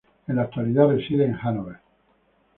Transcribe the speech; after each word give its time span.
En 0.27 0.37
la 0.37 0.41
actualidad 0.41 0.87
reside 0.87 1.25
en 1.25 1.35
Hanóver. 1.39 1.77